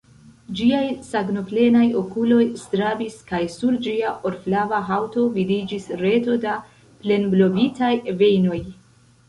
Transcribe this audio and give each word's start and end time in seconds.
Ĝiaj 0.59 0.85
sangoplenaj 1.09 1.83
okuloj 1.99 2.47
strabis, 2.61 3.19
kaj 3.33 3.43
sur 3.57 3.77
ĝia 3.89 4.15
orflava 4.31 4.81
haŭto 4.89 5.29
vidiĝis 5.37 5.87
reto 6.03 6.41
da 6.49 6.59
plenblovitaj 7.07 7.95
vejnoj. 8.25 8.61